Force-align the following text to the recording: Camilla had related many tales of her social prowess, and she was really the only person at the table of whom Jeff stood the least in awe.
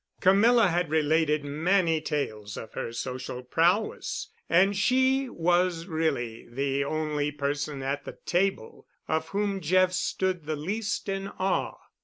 Camilla 0.19 0.69
had 0.69 0.89
related 0.89 1.43
many 1.43 2.01
tales 2.01 2.57
of 2.57 2.73
her 2.73 2.91
social 2.91 3.43
prowess, 3.43 4.29
and 4.49 4.75
she 4.75 5.29
was 5.29 5.85
really 5.85 6.47
the 6.49 6.83
only 6.83 7.29
person 7.31 7.83
at 7.83 8.03
the 8.03 8.17
table 8.25 8.87
of 9.07 9.27
whom 9.27 9.61
Jeff 9.61 9.91
stood 9.93 10.47
the 10.47 10.55
least 10.55 11.07
in 11.07 11.27
awe. 11.27 11.77